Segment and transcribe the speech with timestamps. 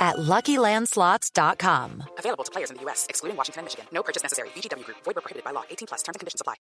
[0.00, 2.02] at LuckyLandSlots.com.
[2.18, 3.86] Available to players in the U.S., excluding Washington and Michigan.
[3.92, 4.50] No purchase necessary.
[4.50, 4.98] VGW Group.
[5.04, 5.64] Void where prohibited by law.
[5.70, 6.02] 18 plus.
[6.02, 6.54] Terms and conditions apply.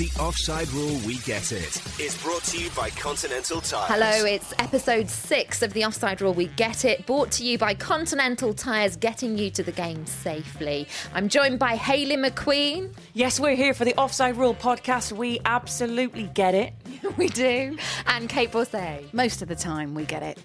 [0.00, 3.86] The Offside Rule We Get It is brought to you by Continental Tires.
[3.92, 6.32] Hello, it's episode six of the Offside Rule.
[6.32, 7.04] We get it.
[7.04, 10.88] Brought to you by Continental Tires, getting you to the game safely.
[11.12, 12.94] I'm joined by Hayley McQueen.
[13.12, 15.12] Yes, we're here for the Offside Rule podcast.
[15.12, 16.72] We absolutely get it.
[17.16, 17.76] we do.
[18.06, 19.12] And Kait Borsay.
[19.12, 20.38] Most of the time, we get it.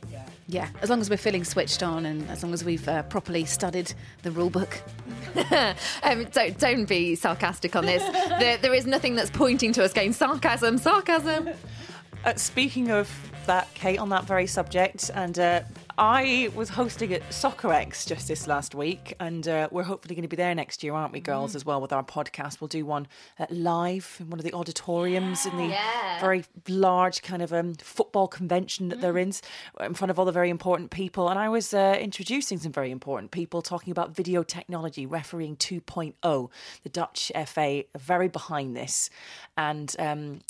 [0.47, 0.69] Yeah.
[0.81, 3.91] as long as we're feeling switched on and as long as we've uh, properly studied
[4.21, 4.79] the rule book.
[6.03, 8.03] um, don't, don't be sarcastic on this.
[8.39, 11.49] there, there is nothing that's pointing to us going sarcasm, sarcasm.
[12.23, 13.09] Uh, speaking of
[13.47, 15.61] that, Kait, on that very subject, and uh,
[15.97, 20.27] I was hosting at Soccerex just this last week, and uh, we're hopefully going to
[20.27, 21.55] be there next year, aren't we, girls, Mm.
[21.55, 22.59] as well, with our podcast.
[22.59, 23.07] We'll do one
[23.39, 26.19] uh, live in one of the auditoriums in the Yeah.
[26.19, 29.01] very large kind of um, football convention that Mm.
[29.01, 29.31] they're in,
[29.79, 31.29] in front of all the very important people.
[31.29, 36.49] And I was uh, introducing some very important people, talking about video technology, refereeing 2.0.
[36.83, 39.09] The Dutch FA are very behind this.
[39.55, 40.41] And um,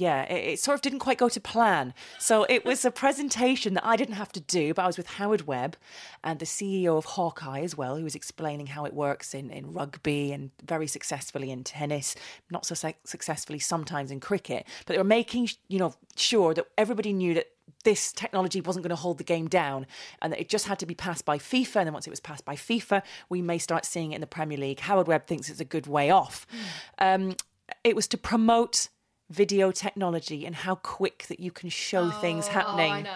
[0.00, 1.94] yeah, it, it sort of didn't quite go to plan.
[2.18, 5.06] So it was a presentation that I didn't have to do, but I was with
[5.06, 5.76] Howard Webb
[6.22, 9.72] and the CEO of Hawkeye as well, who was explaining how it works in, in
[9.72, 12.14] rugby and very successfully in tennis,
[12.50, 14.66] not so suc- successfully sometimes in cricket.
[14.86, 17.48] But they were making, you know, sure that everybody knew that
[17.84, 19.86] this technology wasn't going to hold the game down
[20.22, 21.76] and that it just had to be passed by FIFA.
[21.76, 24.26] And then once it was passed by FIFA, we may start seeing it in the
[24.26, 24.80] Premier League.
[24.80, 26.46] Howard Webb thinks it's a good way off.
[26.98, 27.36] Um,
[27.82, 28.88] it was to promote
[29.34, 33.06] video technology and how quick that you can show things happening.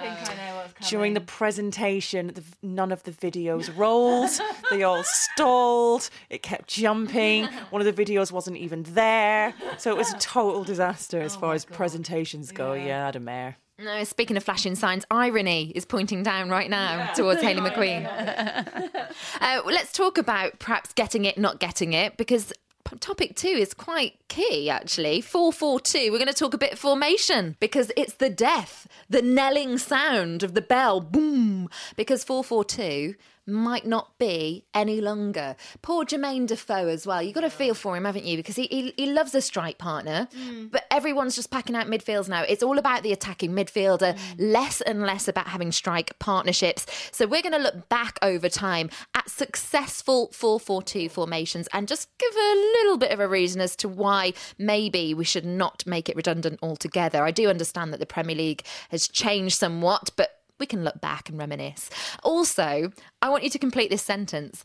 [0.88, 4.30] During the presentation, the, none of the videos rolled.
[4.70, 6.10] they all stalled.
[6.28, 7.46] It kept jumping.
[7.70, 9.54] One of the videos wasn't even there.
[9.78, 12.72] So it was a total disaster as far as presentations go.
[12.72, 13.56] Yeah, I had a mare.
[13.80, 18.04] No, speaking of flashing signs, irony is pointing down right now towards Hayley McQueen.
[19.40, 22.54] uh, let's talk about perhaps getting it, not getting it, because p-
[22.97, 25.21] topic two is quite key actually.
[25.21, 30.43] 442, we're going to talk a bit formation because it's the death, the knelling sound
[30.43, 33.15] of the bell, boom, because 442
[33.49, 35.56] might not be any longer.
[35.82, 37.22] Poor Jermaine Defoe as well.
[37.22, 38.37] You've got to feel for him, haven't you?
[38.37, 40.70] Because he, he, he loves a strike partner, mm.
[40.70, 42.43] but everyone's just packing out midfields now.
[42.43, 44.34] It's all about the attacking midfielder, mm.
[44.38, 46.87] less and less about having strike partnerships.
[47.10, 52.34] So we're going to look back over time at successful 4-4-2 formations and just give
[52.34, 56.16] a little bit of a reason as to why maybe we should not make it
[56.16, 57.24] redundant altogether.
[57.24, 61.28] I do understand that the Premier League has changed somewhat, but we can look back
[61.28, 61.90] and reminisce.
[62.22, 62.92] Also,
[63.22, 64.64] I want you to complete this sentence.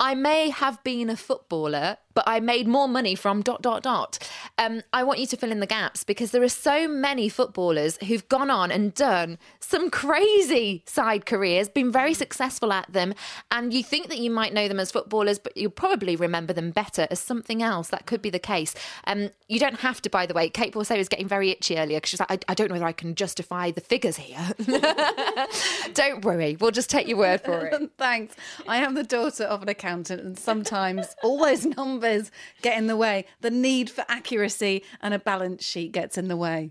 [0.00, 4.18] I may have been a footballer, but I made more money from dot dot dot.
[4.58, 7.96] Um, I want you to fill in the gaps because there are so many footballers
[7.98, 13.14] who've gone on and done some crazy side careers, been very successful at them,
[13.50, 16.70] and you think that you might know them as footballers, but you'll probably remember them
[16.70, 17.88] better as something else.
[17.88, 18.74] That could be the case.
[19.06, 20.50] Um, you don't have to, by the way.
[20.50, 22.86] Kait Borsay was getting very itchy earlier because she's like, I, I don't know whether
[22.86, 24.38] I can justify the figures here.
[25.94, 27.90] don't worry, we'll just take your word for it.
[27.98, 28.34] Thanks.
[28.66, 32.30] I am the daughter of an accountant, and sometimes all those numbers
[32.62, 33.26] get in the way.
[33.40, 36.70] The need for accuracy and a balance sheet gets in the way.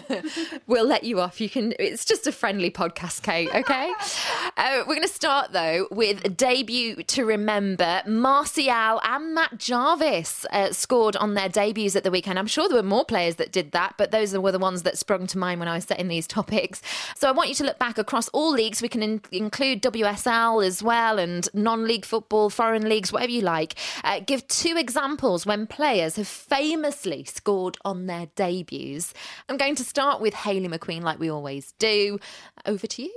[0.66, 1.40] we'll let you off.
[1.40, 1.74] You can.
[1.78, 3.54] It's just a friendly podcast, Kait.
[3.54, 3.92] Okay.
[4.56, 8.02] uh, we're going to start though with a debut to remember.
[8.06, 12.38] Martial and Matt Jarvis uh, scored on their debuts at the weekend.
[12.38, 14.98] I'm sure there were more players that did that, but those were the ones that
[14.98, 16.82] sprung to mind when I was setting these topics.
[17.16, 18.82] So I want you to look back across all leagues.
[18.82, 23.74] We can in- include WSL as well and non-league football, foreign leagues, whatever you like.
[24.04, 29.14] Uh, give two examples when players have famously scored on their debuts.
[29.48, 32.18] I'm going to start with Hayley McQueen, like we always do.
[32.66, 33.12] Over to you.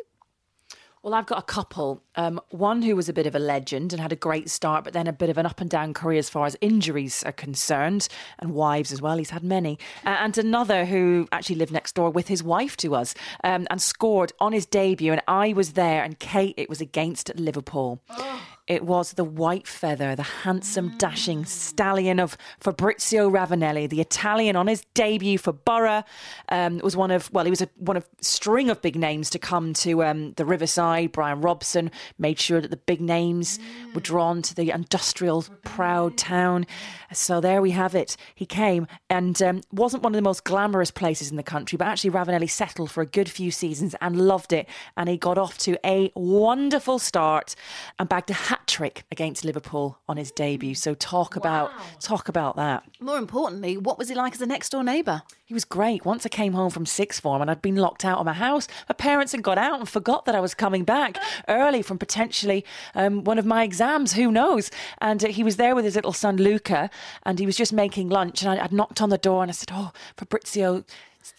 [1.06, 2.02] Well, I've got a couple.
[2.16, 4.94] Um, one who was a bit of a legend and had a great start, but
[4.94, 8.08] then a bit of an up and down career as far as injuries are concerned,
[8.40, 9.18] and wives as well.
[9.18, 9.78] He's had many.
[10.04, 13.14] Uh, and another who actually lived next door with his wife to us
[13.44, 15.12] um, and scored on his debut.
[15.12, 18.02] And I was there, and Kait, it was against Liverpool.
[18.10, 18.42] Oh.
[18.68, 24.66] It was the white feather, the handsome, dashing stallion of Fabrizio Ravanelli, the Italian on
[24.66, 26.04] his debut for Boro.
[26.50, 29.40] Um, was one of well, he was a, one of string of big names to
[29.40, 31.12] come to um, the Riverside.
[31.12, 33.60] Brian Robson made sure that the big names
[33.94, 36.66] were drawn to the industrial, proud town.
[37.14, 38.18] So there we have it.
[38.34, 41.88] He came and um, wasn't one of the most glamorous places in the country, but
[41.88, 44.68] actually Ravanelli settled for a good few seasons and loved it.
[44.98, 47.56] And he got off to a wonderful start
[48.00, 50.76] and bagged a hat trick against Liverpool on his debut.
[50.76, 51.40] So talk wow.
[51.40, 52.84] about talk about that.
[53.00, 55.24] More importantly, what was he like as a next door neighbour?
[55.44, 56.06] He was great.
[56.06, 58.68] Once I came home from sixth form and I'd been locked out of my house,
[58.88, 61.18] my parents had got out and forgot that I was coming back
[61.50, 62.64] early from potentially
[62.96, 64.14] um, one of my exams.
[64.14, 64.72] Who knows?
[65.00, 66.90] And uh, he was there with his little son Luca,
[67.24, 68.42] and he was just making lunch.
[68.42, 70.86] And I, would knocked on the door and I said, "Oh, Fabrizio."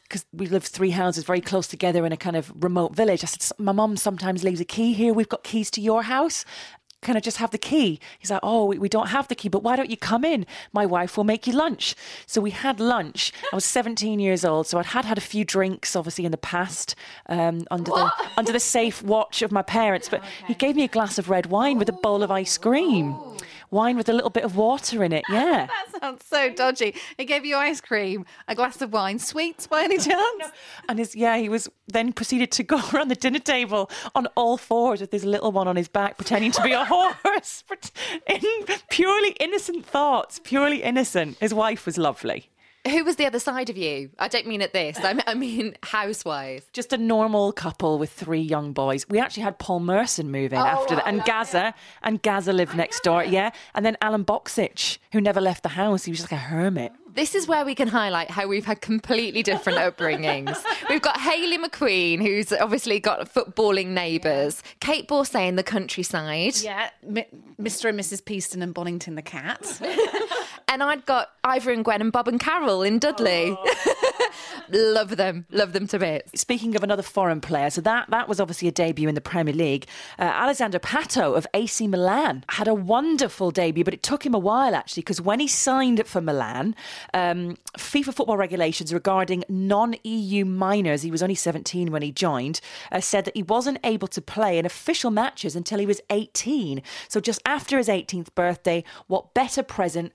[0.02, 3.22] Because we live three houses very close together in a kind of remote village.
[3.24, 5.12] I said, My mum sometimes leaves a key here.
[5.12, 6.44] We've got keys to your house
[7.02, 8.00] can I just have the key?
[8.18, 10.46] He's like, oh, we, we don't have the key, but why don't you come in?
[10.72, 11.94] My wife will make you lunch.
[12.26, 13.32] So we had lunch.
[13.52, 16.38] I was 17 years old, so I'd had had a few drinks, obviously in the
[16.38, 16.94] past,
[17.28, 18.12] um, under what?
[18.18, 20.08] the under the safe watch of my parents.
[20.08, 20.30] But okay.
[20.48, 23.14] he gave me a glass of red wine with a bowl of ice cream.
[23.16, 23.36] Oh
[23.70, 25.24] wine with a little bit of water in it.
[25.30, 25.66] Yeah.
[25.66, 26.94] that sounds so dodgy.
[27.18, 30.08] He gave you ice cream, a glass of wine, sweets by any chance?
[30.38, 30.46] no.
[30.88, 34.56] And his yeah, he was then proceeded to go around the dinner table on all
[34.56, 37.64] fours with this little one on his back, pretending to be a horse.
[38.26, 38.40] in
[38.88, 41.36] purely innocent thoughts, purely innocent.
[41.40, 42.48] His wife was lovely.
[42.90, 44.10] Who was the other side of you?
[44.18, 44.98] I don't mean at this.
[45.02, 46.70] I mean housewife.
[46.72, 49.08] Just a normal couple with three young boys.
[49.08, 52.76] We actually had Paul Merson move in oh, after that, and Gazza, and Gazza lived
[52.76, 53.24] next door.
[53.24, 56.04] Yeah, and then Alan Boksic, who never left the house.
[56.04, 56.92] He was just like a hermit.
[57.16, 60.54] This is where we can highlight how we've had completely different upbringings.
[60.90, 64.62] We've got Hayley McQueen, who's obviously got footballing neighbours.
[64.82, 66.58] Kait Borsay in the countryside.
[66.58, 67.88] Yeah, Mr.
[67.88, 68.22] and Mrs.
[68.22, 69.80] Peaston and Bonington the cat.
[70.68, 73.56] and I'd got Ivor and Gwen and Bob and Carol in Dudley.
[74.70, 76.40] Love them, love them to bits.
[76.40, 79.54] Speaking of another foreign player, so that that was obviously a debut in the Premier
[79.54, 79.86] League.
[80.18, 84.38] Uh, Alexandre Pato of AC Milan had a wonderful debut, but it took him a
[84.38, 86.74] while actually because when he signed for Milan,
[87.14, 92.60] um, FIFA football regulations regarding non-EU minors, he was only 17 when he joined,
[92.90, 96.82] uh, said that he wasn't able to play in official matches until he was 18.
[97.08, 100.12] So just after his 18th birthday, what better present?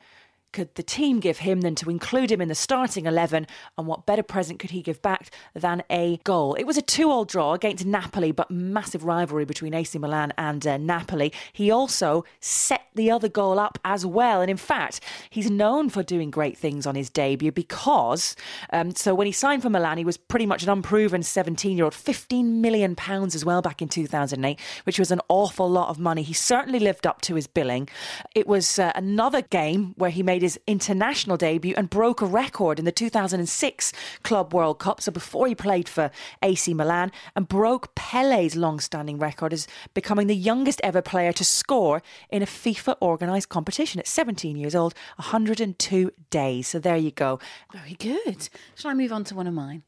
[0.51, 3.47] Could the team give him than to include him in the starting 11?
[3.77, 6.55] And what better present could he give back than a goal?
[6.55, 10.65] It was a 2 all draw against Napoli, but massive rivalry between AC Milan and
[10.65, 11.31] uh, Napoli.
[11.53, 14.41] He also set the other goal up as well.
[14.41, 18.35] And in fact, he's known for doing great things on his debut because,
[18.73, 21.85] um, so when he signed for Milan, he was pretty much an unproven 17 year
[21.85, 26.23] old, £15 million as well back in 2008, which was an awful lot of money.
[26.23, 27.87] He certainly lived up to his billing.
[28.35, 32.25] It was uh, another game where he made made his international debut and broke a
[32.25, 33.93] record in the 2006
[34.23, 34.99] Club World Cup.
[34.99, 36.09] So before he played for
[36.41, 41.45] AC Milan and broke Pele's long standing record as becoming the youngest ever player to
[41.45, 46.67] score in a FIFA organised competition at 17 years old, 102 days.
[46.67, 47.39] So there you go.
[47.71, 48.49] Very good.
[48.75, 49.83] Shall I move on to one of mine?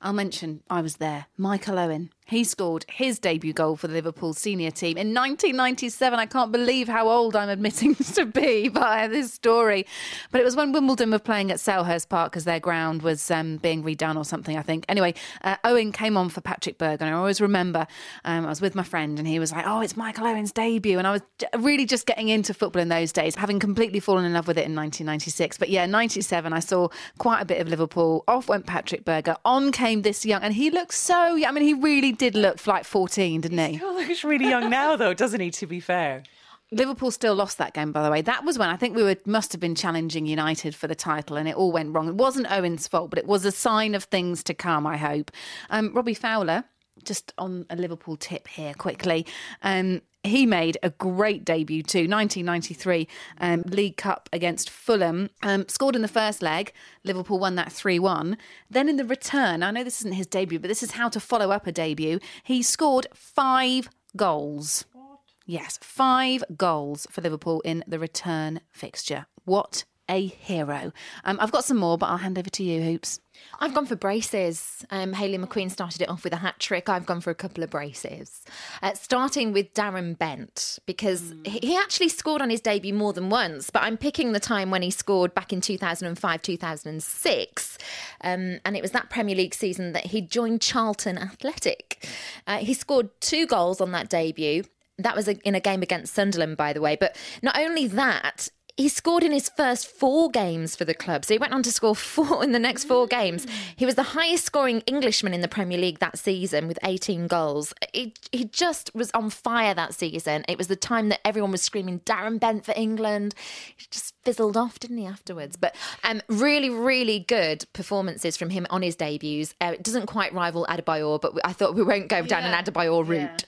[0.00, 1.26] I'll mention I was there.
[1.36, 2.10] Michael Owen.
[2.28, 6.18] He scored his debut goal for the Liverpool senior team in 1997.
[6.18, 9.86] I can't believe how old I'm admitting to be by this story.
[10.30, 13.56] But it was when Wimbledon were playing at Selhurst Park because their ground was um,
[13.56, 14.84] being redone or something, I think.
[14.90, 17.00] Anyway, uh, Owen came on for Patrick Berg.
[17.00, 17.86] And I always remember
[18.26, 20.98] um, I was with my friend and he was like, oh, it's Michael Owen's debut.
[20.98, 21.22] And I was
[21.56, 24.66] really just getting into football in those days, having completely fallen in love with it
[24.66, 25.56] in 1996.
[25.56, 28.22] But yeah, 97, I saw quite a bit of Liverpool.
[28.28, 29.36] Off went Patrick Berger.
[29.46, 32.84] On came this young, and he looks so, I mean, he really did look like
[32.84, 33.72] 14, didn't he?
[33.72, 36.22] He still looks really young now, though, doesn't he, to be fair?
[36.70, 38.20] Liverpool still lost that game, by the way.
[38.20, 41.36] That was when I think we were must have been challenging United for the title,
[41.36, 42.08] and it all went wrong.
[42.08, 44.86] It wasn't Owen's fault, but it was a sign of things to come.
[44.86, 45.30] I hope.
[45.70, 46.64] Um, Robbie Fowler,
[47.04, 49.26] just on a Liverpool tip here quickly.
[49.62, 53.08] Um, he made a great debut too, 1993
[53.40, 55.30] um, League Cup against Fulham.
[55.42, 56.72] Um, scored in the first leg.
[57.04, 58.36] Liverpool won that 3 1.
[58.70, 61.20] Then in the return, I know this isn't his debut, but this is how to
[61.20, 62.18] follow up a debut.
[62.42, 64.84] He scored five goals.
[64.92, 65.20] What?
[65.46, 69.26] Yes, five goals for Liverpool in the return fixture.
[69.44, 70.92] What a hero.
[71.24, 73.20] Um, I've got some more, but I'll hand over to you, Hoops.
[73.60, 74.84] I've gone for braces.
[74.90, 76.88] Um, Hayley McQueen started it off with a hat trick.
[76.88, 78.44] I've gone for a couple of braces.
[78.82, 83.30] Uh, starting with Darren Bent, because he, he actually scored on his debut more than
[83.30, 87.78] once, but I'm picking the time when he scored back in 2005 2006.
[88.22, 92.06] Um, and it was that Premier League season that he joined Charlton Athletic.
[92.46, 94.64] Uh, he scored two goals on that debut.
[94.98, 96.96] That was a, in a game against Sunderland, by the way.
[96.96, 98.48] But not only that,
[98.78, 101.24] he scored in his first four games for the club.
[101.24, 103.44] So he went on to score four in the next four games.
[103.76, 107.74] He was the highest scoring Englishman in the Premier League that season with 18 goals.
[107.92, 110.44] He, he just was on fire that season.
[110.48, 113.34] It was the time that everyone was screaming Darren Bent for England.
[113.76, 115.56] He just fizzled off, didn't he, afterwards?
[115.56, 119.56] But um, really, really good performances from him on his debuts.
[119.60, 123.04] Uh, it doesn't quite rival Adebayor, but I thought we won't go down an Adebayor
[123.06, 123.44] route.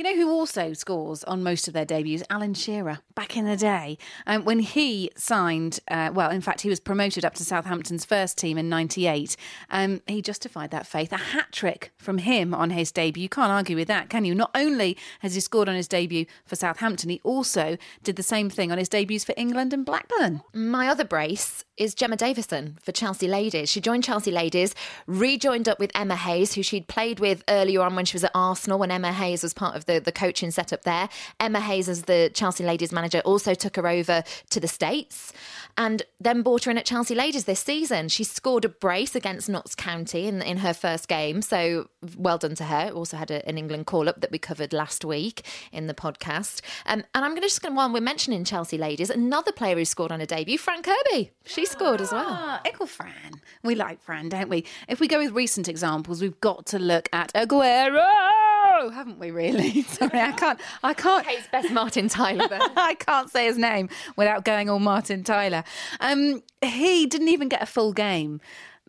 [0.00, 2.22] You know who also scores on most of their debuts?
[2.30, 3.98] Alan Shearer, back in the day.
[4.26, 8.38] Um, when he signed, uh, well, in fact, he was promoted up to Southampton's first
[8.38, 9.36] team in 98.
[9.68, 11.12] Um, he justified that faith.
[11.12, 13.24] A hat trick from him on his debut.
[13.24, 14.34] You can't argue with that, can you?
[14.34, 18.48] Not only has he scored on his debut for Southampton, he also did the same
[18.48, 20.40] thing on his debuts for England and Blackburn.
[20.54, 23.70] My other brace is Gemma Davison for Chelsea Ladies.
[23.70, 24.74] She joined Chelsea Ladies,
[25.06, 28.30] rejoined up with Emma Hayes, who she'd played with earlier on when she was at
[28.34, 31.08] Arsenal, when Emma Hayes was part of the, the coaching setup there.
[31.40, 35.32] Emma Hayes, as the Chelsea Ladies manager, also took her over to the States
[35.76, 38.08] and then brought her in at Chelsea Ladies this season.
[38.08, 42.54] She scored a brace against Notts County in, in her first game, so well done
[42.56, 42.90] to her.
[42.90, 46.60] Also had a, an England call up that we covered last week in the podcast.
[46.86, 50.12] Um, and I'm going to just, while we're mentioning Chelsea Ladies, another player who scored
[50.12, 51.30] on a debut, Fran Kirby.
[51.46, 52.26] She scored as well.
[52.28, 53.40] Ah, Ickle Fran.
[53.62, 54.64] We like Fran, don't we?
[54.88, 58.04] If we go with recent examples, we've got to look at Aguero,
[58.88, 59.30] haven't we?
[59.30, 59.82] Really?
[59.82, 60.58] Sorry, I can't.
[60.82, 61.26] I can't.
[61.26, 62.48] Kait's best Martin Tyler.
[62.76, 65.64] I can't say his name without going all Martin Tyler.
[66.00, 68.40] Um, he didn't even get a full game.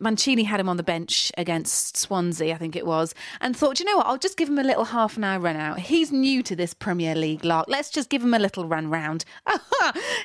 [0.02, 3.86] Mancini had him on the bench against Swansea, I think it was, and thought, you
[3.86, 5.78] know what, I'll just give him a little half an hour run out.
[5.78, 7.66] He's new to this Premier League lark.
[7.68, 9.24] Let's just give him a little run round.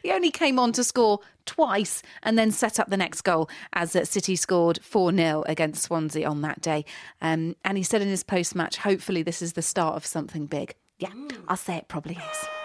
[0.03, 3.96] he only came on to score twice and then set up the next goal as
[3.96, 6.84] uh, City scored 4 0 against Swansea on that day.
[7.22, 10.48] Um, and he said in his post match, hopefully, this is the start of something
[10.48, 10.75] big.
[11.00, 11.13] Yeah,
[11.48, 12.57] I'll say it probably is.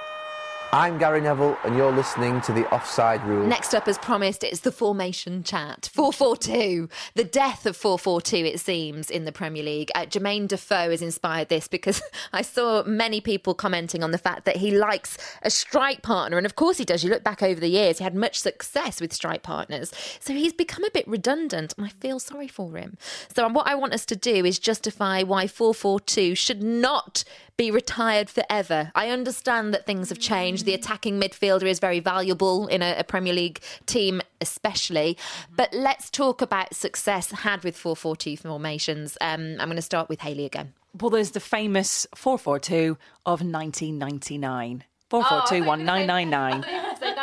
[0.74, 3.46] I'm Gary Neville, and you're listening to the Offside Rule.
[3.46, 5.90] Next up, as promised, it's the formation chat.
[5.92, 6.88] 442.
[7.14, 9.90] The death of 442, it seems, in the Premier League.
[9.94, 12.00] Uh, Jermaine Defoe has inspired this because
[12.32, 16.38] I saw many people commenting on the fact that he likes a strike partner.
[16.38, 17.04] And of course he does.
[17.04, 19.92] You look back over the years, he had much success with strike partners.
[20.20, 22.96] So he's become a bit redundant, and I feel sorry for him.
[23.36, 27.24] So, what I want us to do is justify why 442 should not
[27.62, 28.90] be retired forever.
[28.96, 30.64] I understand that things have changed.
[30.64, 35.16] The attacking midfielder is very valuable in a, a Premier League team, especially.
[35.54, 39.16] But let's talk about success had with 442 formations.
[39.20, 40.72] Um, I'm going to start with Hayley again.
[41.00, 44.82] Well, there's the famous 442 of 1999.
[45.08, 46.64] 442 1999.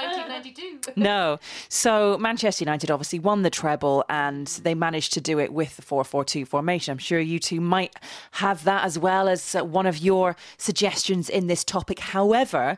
[0.96, 1.40] No.
[1.70, 5.82] So Manchester United obviously won the treble and they managed to do it with the
[5.82, 6.92] 442 formation.
[6.92, 7.96] I'm sure you two might
[8.32, 12.00] have that as well as uh, one of your suggestions in this topic.
[12.00, 12.78] However,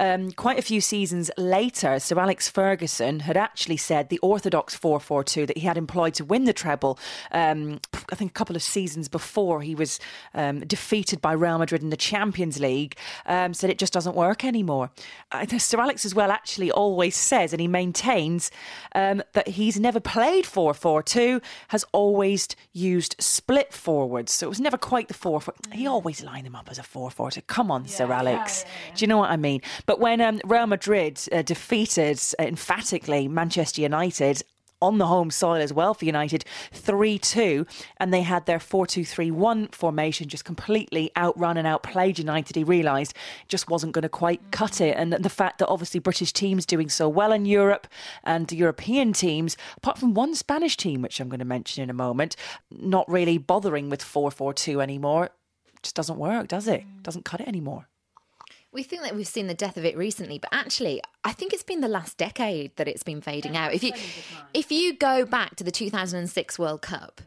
[0.00, 5.46] um, quite a few seasons later, Sir Alex Ferguson had actually said the orthodox 442
[5.46, 6.98] that he had employed to win the treble,
[7.30, 10.00] um, I think a couple of seasons before he was
[10.34, 14.44] um, defeated by Real Madrid in the Champions League, um, said it just doesn't work
[14.44, 14.90] anymore.
[15.30, 18.50] Uh, Sir Alex as well actually always says, and he maintains
[18.94, 24.32] um, that he's never played 4 4 2, has always used split forwards.
[24.32, 25.54] So it was never quite the 4 4.
[25.72, 27.42] He always lined them up as a 4 4 2.
[27.42, 28.64] Come on, Sir Alex.
[28.94, 29.60] Do you know what I mean?
[29.86, 34.42] But when um, Real Madrid uh, defeated uh, emphatically Manchester United,
[34.82, 37.66] on the home soil as well for United 3 2.
[37.96, 42.56] And they had their 4 2 3 1 formation just completely outrun and outplayed United.
[42.56, 43.14] He realised
[43.48, 44.96] just wasn't going to quite cut it.
[44.96, 47.86] And the fact that obviously British teams doing so well in Europe
[48.24, 51.94] and European teams, apart from one Spanish team, which I'm going to mention in a
[51.94, 52.36] moment,
[52.70, 55.30] not really bothering with 4 4 2 anymore,
[55.82, 56.84] just doesn't work, does it?
[57.02, 57.88] Doesn't cut it anymore.
[58.72, 61.62] We think that we've seen the death of it recently, but actually, I think it's
[61.62, 63.74] been the last decade that it's been fading out.
[63.74, 63.92] If you
[64.54, 67.20] if you go back to the 2006 World Cup,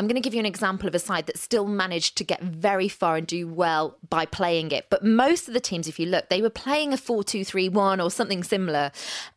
[0.00, 2.40] I'm going to give you an example of a side that still managed to get
[2.40, 4.86] very far and do well by playing it.
[4.90, 7.68] But most of the teams, if you look, they were playing a 4 2 3
[7.68, 8.92] 1 or something similar.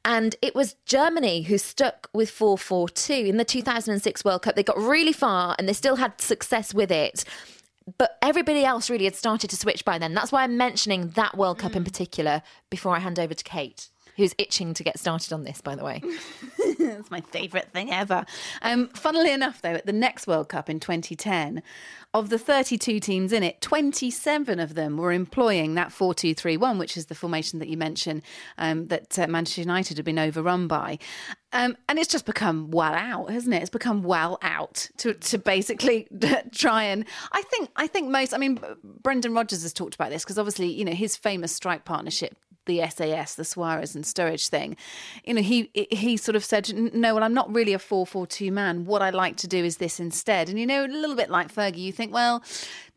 [0.06, 4.56] And it was Germany who stuck with 4 4 2 in the 2006 World Cup.
[4.56, 7.24] They got really far and they still had success with it.
[7.98, 10.14] But everybody else really had started to switch by then.
[10.14, 13.90] That's why I'm mentioning that World Cup in particular before I hand over to Kait,
[14.18, 16.02] who's itching to get started on this, by the way.
[16.84, 18.26] It's my favourite thing ever.
[18.62, 21.62] Um, funnily enough, though, at the next World Cup in 2010,
[22.14, 26.58] of the 32 teams in it, 27 of them were employing that 4 2 3
[26.58, 28.22] 1, which is the formation that you mentioned
[28.58, 30.98] um, that uh, Manchester United had been overrun by.
[31.54, 33.62] Um, and it's just become well out, hasn't it?
[33.62, 36.08] It's become well out to, to basically
[36.52, 37.06] try and.
[37.32, 38.34] I think I think most.
[38.34, 41.86] I mean, Brendan Rodgers has talked about this because obviously, you know, his famous strike
[41.86, 44.78] partnership the SAS, the Suarez and Sturridge thing,
[45.26, 48.86] you know, he he sort of said, "No, well, I'm not really a four-four-two man.
[48.86, 51.54] What I like to do is this instead." And you know, a little bit like
[51.54, 52.44] Fergie, you think, well,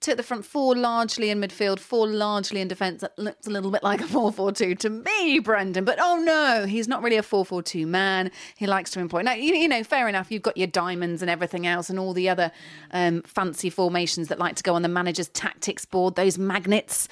[0.05, 3.01] took the front four largely in midfield, four largely in defence.
[3.01, 5.85] That looks a little bit like a 4 4 2 to me, Brendan.
[5.85, 8.31] But oh no, he's not really a 4 4 2 man.
[8.57, 9.23] He likes to employ.
[9.23, 10.31] Now, you, you, know, fair enough.
[10.31, 12.53] You've got your diamonds and everything else and all the other
[12.91, 17.09] um, fancy formations that like to go on the manager's tactics board, those magnets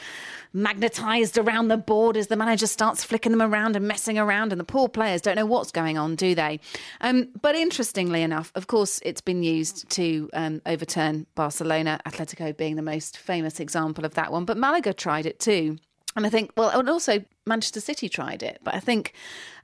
[0.53, 4.61] magnetized around the board as the manager starts flicking them around and messing around, and
[4.61, 6.61] the poor players don't know what's going on, do they?
[7.01, 12.77] Um, but interestingly enough, of course, it's been used to um, overturn Barcelona, Atletico being
[12.77, 14.45] the most famous example of that one.
[14.45, 15.79] But Malaga tried it too.
[16.15, 18.61] And I think, well, and also Manchester City tried it.
[18.63, 19.15] But I think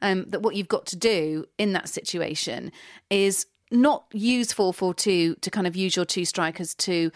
[0.00, 2.72] um, that what you've got to do in that situation
[3.10, 7.10] is not use 4 4 2 to kind of use your two strikers to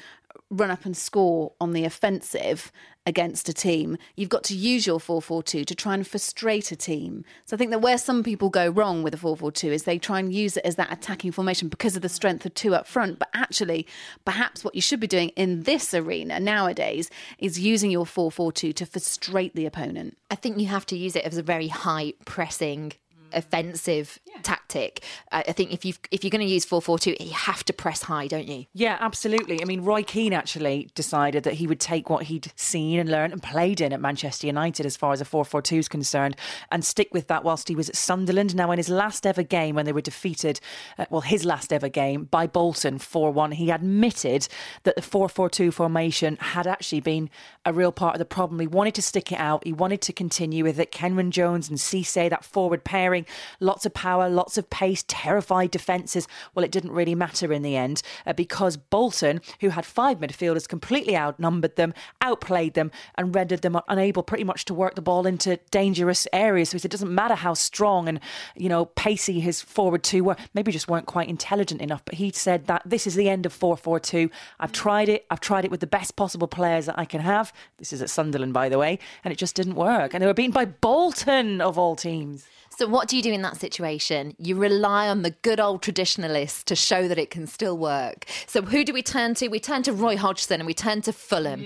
[0.50, 2.70] run up and score on the offensive
[3.06, 3.96] against a team.
[4.16, 7.24] You've got to use your 4-4-2 to try and frustrate a team.
[7.46, 10.18] So I think that where some people go wrong with a 4-4-2 is they try
[10.18, 13.18] and use it as that attacking formation because of the strength of two up front.
[13.18, 13.86] But actually,
[14.24, 18.86] perhaps what you should be doing in this arena nowadays is using your 4-4-2 to
[18.86, 20.16] frustrate the opponent.
[20.30, 22.92] I think you have to use it as a very high pressing
[23.34, 24.40] offensive yeah.
[24.42, 25.02] tactic.
[25.30, 27.64] I, I think if you if you're going to use four four two, you have
[27.64, 28.66] to press high, don't you?
[28.72, 29.60] Yeah, absolutely.
[29.62, 33.32] I mean, Roy Keane actually decided that he would take what he'd seen and learned
[33.32, 36.36] and played in at Manchester United as far as a four four two is concerned,
[36.70, 38.54] and stick with that whilst he was at Sunderland.
[38.54, 40.60] Now, in his last ever game, when they were defeated,
[40.98, 44.48] uh, well, his last ever game by Bolton four one, he admitted
[44.84, 47.30] that the four four two formation had actually been
[47.64, 48.60] a real part of the problem.
[48.60, 49.64] He wanted to stick it out.
[49.64, 50.92] He wanted to continue with it.
[50.92, 53.21] Kenwyne Jones and Cisse, that forward pairing
[53.60, 56.26] lots of power, lots of pace, terrified defences.
[56.54, 60.68] Well, it didn't really matter in the end uh, because Bolton, who had five midfielders,
[60.68, 65.26] completely outnumbered them, outplayed them, and rendered them unable pretty much to work the ball
[65.26, 66.70] into dangerous areas.
[66.70, 68.20] So it doesn't matter how strong and
[68.56, 72.04] you know pacey his forward two were, maybe just weren't quite intelligent enough.
[72.04, 74.30] But he said that this is the end of four four two.
[74.58, 75.26] I've tried it.
[75.30, 77.52] I've tried it with the best possible players that I can have.
[77.78, 80.14] This is at Sunderland, by the way, and it just didn't work.
[80.14, 82.46] And they were beaten by Bolton of all teams.
[82.76, 84.34] So, what do you do in that situation?
[84.38, 88.24] You rely on the good old traditionalists to show that it can still work.
[88.46, 89.48] So, who do we turn to?
[89.48, 91.64] We turn to Roy Hodgson and we turn to Fulham.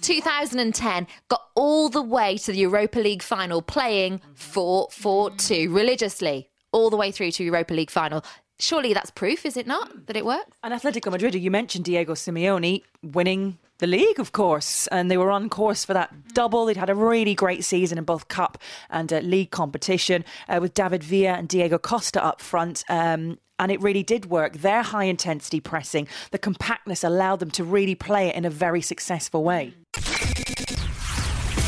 [0.00, 6.48] 2010 got all the way to the Europa League final playing 4 4 2 religiously,
[6.72, 8.24] all the way through to Europa League final.
[8.58, 10.56] Surely that's proof, is it not, that it works?
[10.62, 15.30] And Atletico Madrid, you mentioned Diego Simeone winning the league, of course, and they were
[15.30, 16.64] on course for that double.
[16.64, 18.56] They'd had a really great season in both cup
[18.88, 22.84] and uh, league competition uh, with David Villa and Diego Costa up front.
[22.88, 24.54] Um, and it really did work.
[24.58, 28.82] Their high intensity pressing, the compactness allowed them to really play it in a very
[28.82, 29.74] successful way.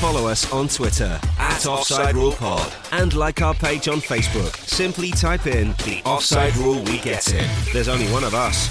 [0.00, 4.56] Follow us on Twitter at Offside Rule Pod and like our page on Facebook.
[4.58, 7.50] Simply type in the Offside Rule We Get It.
[7.72, 8.70] There's only one of us.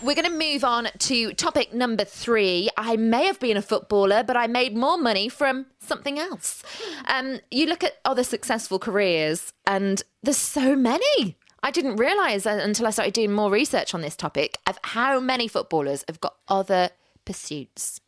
[0.00, 2.68] We're going to move on to topic number three.
[2.76, 6.62] I may have been a footballer, but I made more money from something else.
[7.06, 11.36] Um, you look at other successful careers, and there's so many.
[11.64, 15.48] I didn't realise until I started doing more research on this topic of how many
[15.48, 16.90] footballers have got other
[17.24, 18.00] pursuits.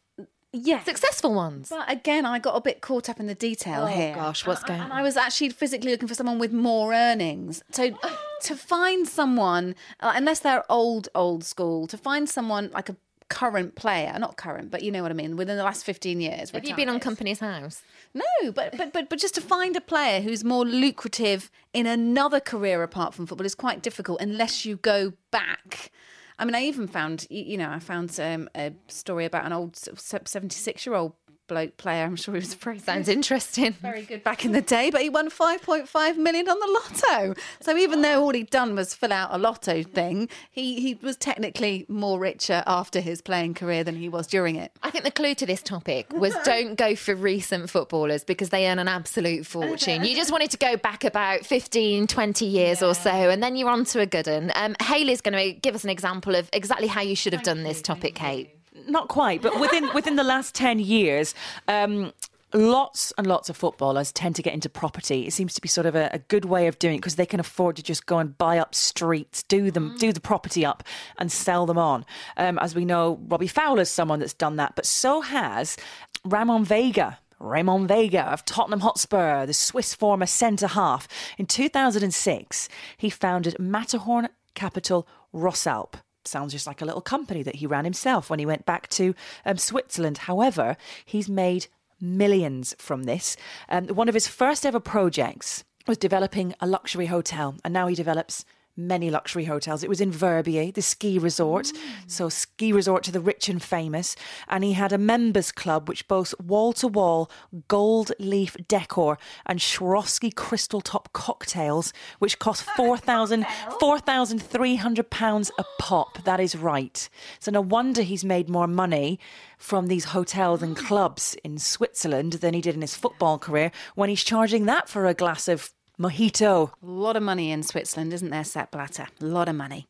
[0.54, 0.82] Yeah.
[0.84, 1.68] Successful ones.
[1.68, 3.96] But again, I got a bit caught up in the detail here.
[3.96, 4.14] oh, here.
[4.14, 4.86] gosh, what's going on?
[4.86, 7.62] And I was actually physically looking for someone with more earnings.
[7.72, 7.98] So
[8.42, 12.96] to find someone, uh, unless they're old, old school, to find someone like a
[13.28, 16.50] current player, not current, but you know what I mean, within the last 15 years.
[16.50, 17.82] Have you been on Companies House?
[18.14, 22.38] No, but, but but but just to find a player who's more lucrative in another
[22.38, 25.90] career apart from football is quite difficult unless you go back.
[26.38, 29.76] I mean, I even found, you know, I found um, a story about an old
[29.76, 31.12] 76 year old
[31.46, 32.04] bloke player.
[32.04, 33.72] I'm sure he was very Sounds interesting.
[33.72, 36.80] very good back in the day, but he won 5.5 million on the
[37.12, 37.34] lotto.
[37.60, 41.16] So even though all he'd done was fill out a lotto thing, he, he was
[41.16, 44.72] technically more richer after his playing career than he was during it.
[44.82, 48.68] I think the clue to this topic was don't go for recent footballers because they
[48.68, 50.04] earn an absolute fortune.
[50.04, 53.70] You just wanted to go back about 15, 20 years or so, and then you're
[53.70, 54.52] on to a good one.
[54.54, 57.62] Um, Hayley's going to give us an example of exactly how you should have done
[57.62, 58.48] this topic, Kait.
[58.86, 61.34] Not quite, but within within the last ten years.
[61.68, 62.12] Um,
[62.56, 65.26] Lots and lots of footballers tend to get into property.
[65.26, 67.26] It seems to be sort of a, a good way of doing it because they
[67.26, 70.84] can afford to just go and buy up streets, do them, do the property up,
[71.18, 72.06] and sell them on.
[72.36, 75.76] Um, as we know, Robbie Fowler's someone that's done that, but so has
[76.24, 77.18] Ramon Vega.
[77.40, 81.08] Raymond Vega of Tottenham Hotspur, the Swiss former centre half.
[81.36, 85.94] In 2006, he founded Matterhorn Capital Rossalp.
[86.24, 89.14] Sounds just like a little company that he ran himself when he went back to
[89.44, 90.18] um, Switzerland.
[90.18, 91.66] However, he's made
[92.00, 93.36] millions from this.
[93.68, 97.94] Um, one of his first ever projects was developing a luxury hotel, and now he
[97.94, 98.44] develops
[98.76, 99.82] many luxury hotels.
[99.82, 101.78] It was in Verbier, the ski resort, mm.
[102.06, 104.16] so ski resort to the rich and famous.
[104.48, 107.30] And he had a members club which boasts wall to wall
[107.68, 113.46] gold leaf decor and Swarovski crystal top cocktails, which cost 4,000
[113.78, 116.22] 4,300 pounds a pop.
[116.24, 117.08] That is right.
[117.38, 119.18] So no wonder he's made more money
[119.58, 120.86] from these hotels and mm.
[120.86, 125.06] clubs in Switzerland than he did in his football career when he's charging that for
[125.06, 126.70] a glass of mojito.
[126.82, 129.06] A lot of money in Switzerland, isn't there, Sepp Blatter?
[129.20, 129.86] A lot of money.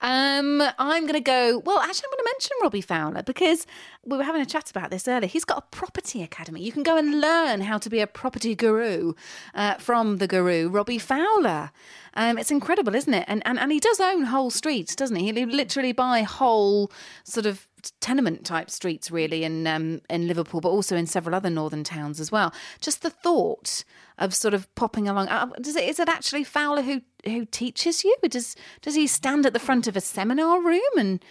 [0.00, 3.66] Um, I'm going to go, well, actually, I'm going to mention Robbie Fowler because
[4.04, 5.28] we were having a chat about this earlier.
[5.28, 6.62] He's got a property academy.
[6.62, 9.14] You can go and learn how to be a property guru
[9.54, 11.70] uh, from the guru, Robbie Fowler.
[12.14, 13.24] Um, it's incredible, isn't it?
[13.28, 15.32] And, and and he does own whole streets, doesn't he?
[15.32, 16.90] He literally buy whole
[17.24, 17.68] sort of
[18.00, 22.18] tenement type streets, really, in um, in Liverpool, but also in several other northern towns
[22.18, 22.54] as well.
[22.80, 23.84] Just the thought
[24.18, 25.28] of sort of popping along.
[25.28, 28.14] Uh, does it, is it actually Fowler who who teaches you?
[28.28, 31.24] Does does he stand at the front of a seminar room and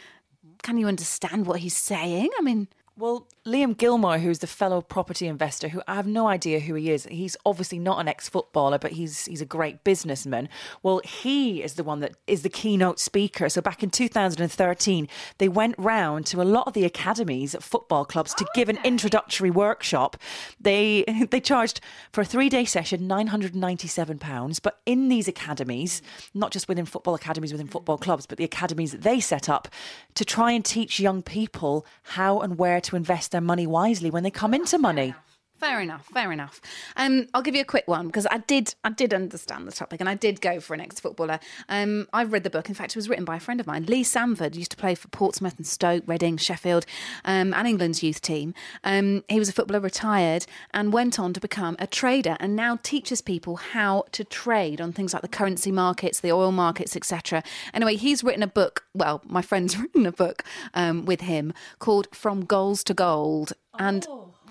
[0.63, 2.29] can you understand what he's saying?
[2.37, 2.67] I mean,
[2.97, 6.91] Well, Liam Gilmore, who's the fellow property investor, who I have no idea who he
[6.91, 7.05] is.
[7.12, 10.47] He's obviously not an ex-footballer, but he's he's a great businessman.
[10.81, 13.49] Well, he is the one that is the keynote speaker.
[13.49, 18.05] So back in 2013, they went round to a lot of the academies at football
[18.05, 20.15] clubs to give an introductory workshop.
[20.58, 21.81] They they charged
[22.13, 26.01] for a three-day session 997 pounds, but in these academies,
[26.34, 29.67] not just within football academies within football clubs, but the academies that they set up
[30.13, 34.23] to try and teach young people how and where to invest their money wisely when
[34.23, 35.13] they come into money.
[35.57, 36.59] Fair enough, fair enough.
[36.97, 40.01] Um, I'll give you a quick one because I did, I did understand the topic,
[40.01, 41.39] and I did go for an ex-footballer.
[41.69, 42.67] Um, I've read the book.
[42.67, 44.55] In fact, it was written by a friend of mine, Lee Sandford.
[44.55, 46.85] Used to play for Portsmouth and Stoke, Reading, Sheffield,
[47.23, 48.53] um, and England's youth team.
[48.83, 52.77] Um, he was a footballer, retired, and went on to become a trader, and now
[52.83, 57.41] teaches people how to trade on things like the currency markets, the oil markets, etc.
[57.73, 58.83] Anyway, he's written a book.
[58.93, 64.05] Well, my friend's written a book um, with him called "From Goals to Gold," and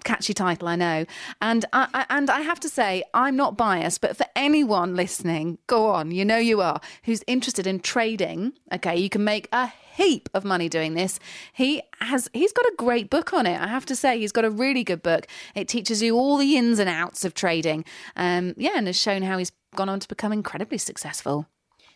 [0.04, 1.06] catchy title, I know.
[1.40, 5.58] And I, I, and I have to say, I'm not biased, but for anyone listening,
[5.66, 9.72] go on, you know you are, who's interested in trading, okay, you can make a
[9.96, 11.18] heap of money doing this.
[11.52, 13.60] He has he's got a great book on it.
[13.60, 15.26] I have to say, he's got a really good book.
[15.54, 17.84] It teaches you all the ins and outs of trading.
[18.16, 21.46] Um, yeah, and has shown how he's gone on to become incredibly successful.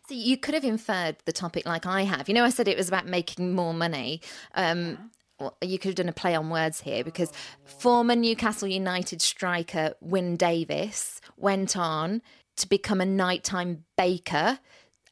[0.08, 2.28] So you could have inferred the topic like I have.
[2.28, 4.22] You know, I said it was about making more money.
[4.54, 7.32] Um, well, you could have done a play on words here because
[7.64, 12.22] former Newcastle United striker Wyn Davies went on
[12.56, 14.58] to become a nighttime baker,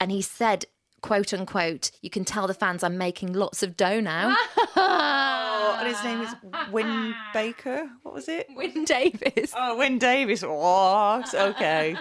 [0.01, 0.65] and he said,
[1.01, 4.37] "quote unquote," you can tell the fans I'm making lots of dough now.
[4.79, 6.35] Oh, and his name is
[6.71, 7.91] Win Baker.
[8.03, 8.47] What was it?
[8.55, 9.53] Wyn Davies.
[9.57, 10.43] Oh, Win Davis.
[10.43, 11.35] What?
[11.35, 11.97] Okay.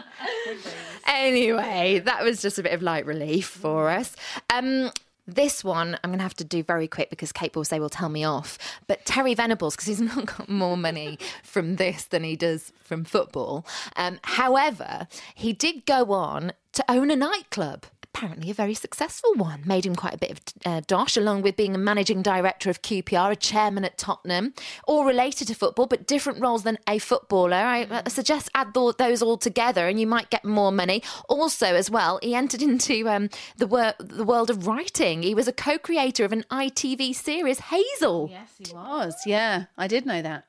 [1.08, 4.16] anyway, that was just a bit of light relief for us.
[4.50, 4.92] Um,
[5.28, 7.90] this one I'm going to have to do very quick because Kait will say will
[7.90, 8.58] tell me off.
[8.88, 13.04] But Terry Venables, because he's not got more money from this than he does from
[13.04, 13.66] football.
[13.96, 17.86] Um, however, he did go on to own a nightclub.
[18.16, 19.62] Apparently, a very successful one.
[19.66, 22.82] Made him quite a bit of uh, dosh, along with being a managing director of
[22.82, 24.54] QPR, a chairman at Tottenham,
[24.88, 27.58] all related to football, but different roles than a footballer.
[27.58, 31.04] I uh, suggest add tho- those all together, and you might get more money.
[31.28, 35.22] Also, as well, he entered into um, the wor- the world of writing.
[35.22, 38.30] He was a co-creator of an ITV series, Hazell.
[38.30, 39.14] Yes, he was.
[39.26, 40.46] Yeah, I did know that.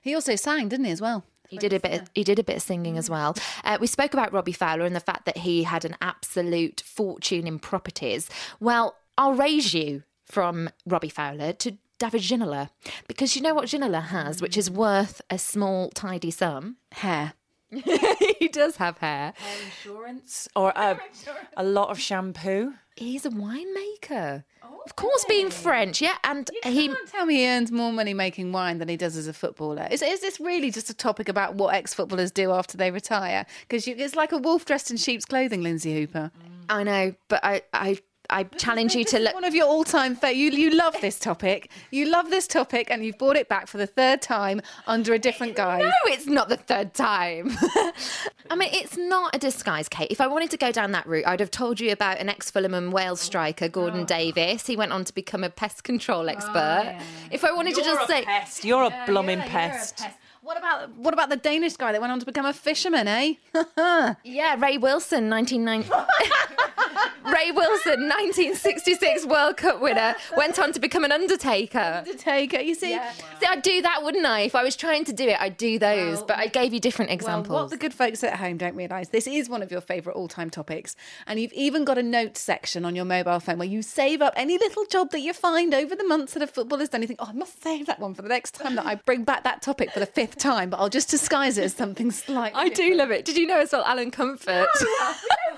[0.00, 1.24] He also sang, didn't he, as well?
[1.52, 2.00] He did a bit.
[2.00, 3.36] Of, he did a bit of singing as well.
[3.62, 7.46] Uh, we spoke about Robbie Fowler and the fact that he had an absolute fortune
[7.46, 8.30] in properties.
[8.58, 12.70] Well, I'll raise you from Robbie Fowler to David Ginola
[13.06, 16.76] because you know what Ginola has, which is worth a small, tidy sum?
[16.92, 17.34] Hair.
[18.38, 19.32] he does have hair.
[19.36, 20.96] Hair Insurance or uh,
[21.56, 22.74] a lot of shampoo.
[22.96, 24.44] He's a winemaker.
[24.84, 26.16] Of course, being French, yeah.
[26.24, 26.88] And he.
[26.88, 29.86] Can't tell me he earns more money making wine than he does as a footballer.
[29.90, 33.46] Is, is this really just a topic about what ex-footballers do after they retire?
[33.62, 36.32] Because it's like a wolf dressed in sheep's clothing, Lynsey Hooper.
[36.68, 37.98] I know, but I, I,
[38.32, 39.34] I challenge you to look.
[39.34, 41.70] One of your all-time fa- you you love this topic.
[41.90, 45.18] You love this topic, and you've brought it back for the third time under a
[45.18, 45.82] different guise.
[45.82, 47.50] No, it's not the third time.
[48.50, 50.08] I mean, it's not a disguise, Kait.
[50.10, 52.50] If I wanted to go down that route, I'd have told you about an ex
[52.50, 54.66] Fulham and Wales striker, Gordon Davies.
[54.66, 56.98] He went on to become a pest control expert.
[57.30, 58.64] If I wanted to just say, Pest.
[58.64, 60.02] You're a blooming pest.
[60.42, 63.34] What about what about the Danish guy that went on to become a fisherman, eh?
[64.24, 65.88] yeah, Ray Wilson, 1990.
[67.24, 72.02] Ray Wilson, 1966 World Cup winner, went on to become an undertaker.
[72.06, 72.98] Undertaker, you see.
[73.40, 74.40] See, I'd do that, wouldn't I?
[74.40, 76.22] If I was trying to do it, I'd do those.
[76.22, 77.48] but I gave you different Well, examples.
[77.62, 80.28] what the good folks at home don't realise, this is one of your favourite all
[80.28, 80.96] time topics.
[81.26, 84.32] And you've even got a note section on your mobile phone where you save up
[84.36, 87.02] any little job that you find over the months that a footballer's done.
[87.02, 89.24] You think, oh, I must save that one for the next time that I bring
[89.24, 92.60] back that topic for the fifth time, but I'll just disguise it as something slightly.
[92.60, 93.24] I do love it.
[93.24, 94.66] Did you know as well, Alan Comfort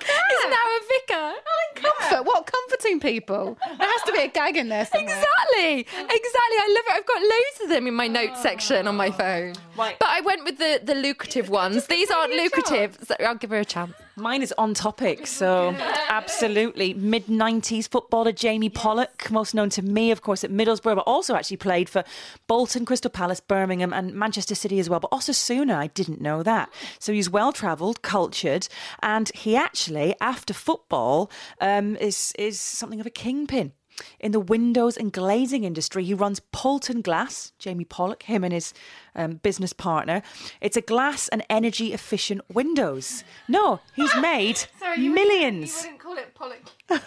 [0.01, 1.41] is now a vicar?
[1.47, 2.25] Oh, comfort?
[2.27, 3.59] What comforting people?
[3.67, 5.15] There has to be a gag in there somewhere.
[5.15, 6.59] Exactly, exactly.
[6.59, 6.93] I love it.
[6.97, 9.55] I've got loads of them in my notes section on my phone.
[9.77, 9.99] Right.
[9.99, 11.87] But I went with the, the lucrative ones.
[11.87, 12.99] These aren't lucrative.
[13.03, 13.95] So I'll give her a chance.
[14.16, 15.74] Mine is on topic, so
[16.09, 16.94] absolutely.
[16.94, 21.35] Mid 90s footballer Jamie Pollock, most known to me, of course, at Middlesbrough, but also
[21.35, 22.05] actually played for
[22.46, 25.00] Bolton, Crystal Palace, Birmingham, and Manchester City as well.
[25.00, 26.72] But Osasuna, I didn't know that.
[27.00, 28.68] So he's well travelled, cultured,
[29.03, 31.29] and he actually, after football,
[31.61, 33.72] um, is, is something of a kingpin.
[34.21, 38.73] In the windows and glazing industry, he runs Polton Glass, Jamie Pollock, him and his
[39.15, 40.23] um, business partner.
[40.61, 43.25] It's a glass and energy efficient windows.
[43.49, 45.83] No, he's made millions.
[45.83, 46.63] wouldn't call it Pollock.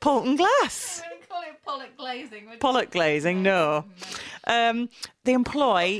[0.00, 1.02] Polton Glass.
[1.04, 2.46] wouldn't call it Pollock glazing.
[2.46, 2.90] would you?
[2.90, 3.84] Glazing, no.
[4.46, 4.88] Um,
[5.24, 5.98] they employ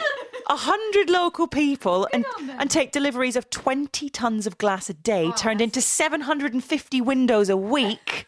[0.48, 2.24] a hundred local people and,
[2.58, 7.56] and take deliveries of 20 tons of glass a day, turned into 750 windows a
[7.56, 8.26] week.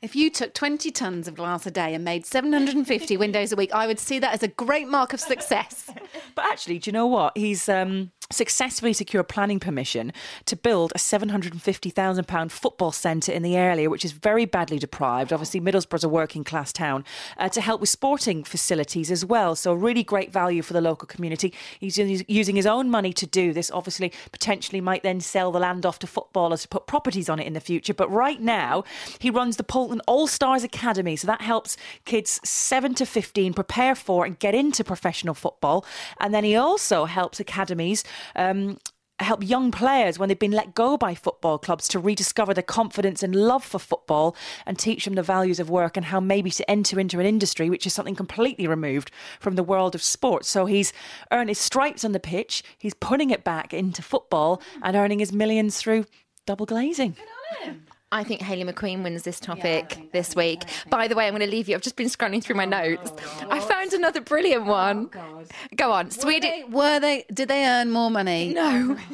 [0.00, 3.72] If you took 20 tons of glass a day and made 750 windows a week,
[3.74, 5.90] I would see that as a great mark of success.
[6.34, 7.36] But actually, do you know what?
[7.36, 10.12] He's um, successfully secure planning permission
[10.44, 15.32] to build a £750,000 football centre in the area, which is very badly deprived.
[15.32, 17.06] Obviously, Middlesbrough's a working class town,
[17.38, 19.56] uh, to help with sporting facilities as well.
[19.56, 21.54] So, a really great value for the local community.
[21.80, 23.70] He's using his own money to do this.
[23.70, 27.46] Obviously, potentially might then sell the land off to footballers to put properties on it
[27.46, 27.94] in the future.
[27.94, 28.84] But right now,
[29.18, 31.16] he runs the Polton All Stars Academy.
[31.16, 35.86] So, that helps kids 7 to 15 prepare for and get into professional football.
[36.20, 38.04] And then he also helps academies.
[38.36, 38.78] Um,
[39.20, 43.22] help young players when they've been let go by football clubs to rediscover their confidence
[43.22, 46.70] and love for football and teach them the values of work and how maybe to
[46.70, 50.44] enter into an industry which is something completely removed from the world of sport.
[50.44, 50.92] So he's
[51.32, 55.32] earned his stripes on the pitch, he's putting it back into football and earning his
[55.32, 56.04] millions through
[56.46, 57.16] double glazing.
[58.10, 60.62] I think Hayley McQueen wins this topic this week.
[60.88, 61.74] By the way, I'm going to leave you.
[61.74, 63.12] I've just been scrolling through my oh, notes.
[63.50, 65.10] I found another brilliant oh, one.
[65.76, 66.50] Go on, Were Sweden.
[66.50, 67.26] they, were they?
[67.32, 68.54] Did they earn more money?
[68.54, 68.96] No.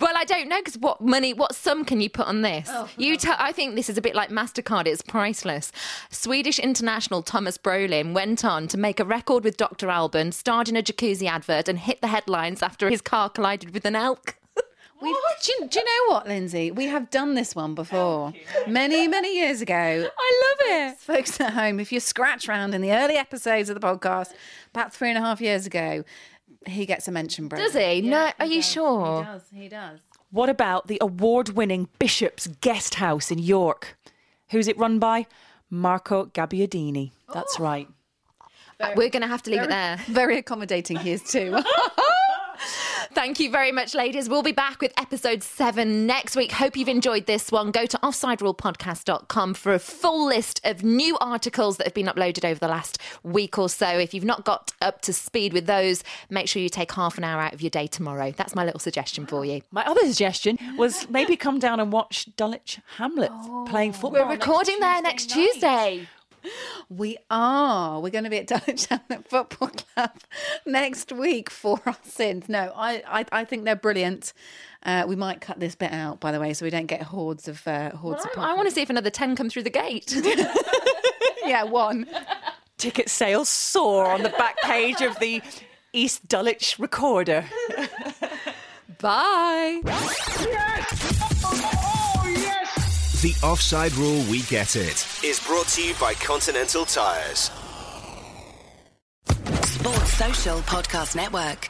[0.00, 2.68] Well, I don't know because what money, what sum can you put on this?
[2.70, 2.88] Oh.
[2.96, 3.34] you, tell.
[3.38, 4.86] I think this is a bit like Mastercard.
[4.86, 5.72] It's priceless.
[6.10, 9.90] Swedish international Tomas Brolin went on to make a record with Dr.
[9.90, 13.84] Alban, starred in a jacuzzi advert, and hit the headlines after his car collided with
[13.84, 14.36] an elk.
[15.02, 16.70] We've, do, you, do you know what, Lynsey?
[16.70, 18.32] We have done this one before.
[18.66, 19.74] Many, many years ago.
[19.74, 20.98] I love it.
[20.98, 24.32] Folks at home, if you scratch round in the early episodes of the podcast,
[24.74, 26.04] about three and a half years ago,
[26.66, 27.62] he gets a mention, Brett.
[27.62, 28.02] Does he?
[28.02, 29.22] no, are you sure?
[29.22, 29.42] He does.
[29.54, 30.00] He does.
[30.30, 33.96] What about the award winning Bishop's Guest House in York?
[34.50, 35.26] Who's it run by?
[35.70, 37.12] Marco Gabbiadini.
[37.32, 37.64] That's oh.
[37.64, 37.88] right.
[38.96, 39.98] We're going to have to leave it there.
[40.06, 41.58] Very accommodating he is too.
[43.12, 44.28] Thank you very much, ladies.
[44.28, 46.52] We'll be back with episode seven next week.
[46.52, 47.72] Hope you've enjoyed this one.
[47.72, 52.60] Go to offsiderulepodcast.com for a full list of new articles that have been uploaded over
[52.60, 53.88] the last week or so.
[53.88, 57.24] If you've not got up to speed with those, make sure you take half an
[57.24, 58.32] hour out of your day tomorrow.
[58.36, 59.62] That's my little suggestion for you.
[59.72, 63.66] My other suggestion was maybe come down and watch Dulwich Hamlet oh.
[63.68, 64.12] playing football.
[64.24, 66.06] We're recording there next Tuesday.
[66.88, 68.00] We are.
[68.00, 70.12] We're going to be at Dulwich Hamlet Football Club
[70.66, 72.48] next week for our sins.
[72.48, 74.32] No, I, I, I think they're brilliant.
[74.82, 77.48] Uh, we might cut this bit out, by the way, so we don't get hordes
[77.48, 78.30] of uh, hordes of.
[78.38, 80.14] I want to see if another 10 come through the gate.
[81.44, 82.06] yeah, one.
[82.78, 85.42] Ticket sales soar on the back page of the
[85.92, 87.44] East Dulwich Recorder.
[89.00, 89.80] Bye.
[93.22, 97.50] The Offside Rule We Get It is brought to you by Continental Tires.
[99.62, 101.69] Sports Social Podcast Network.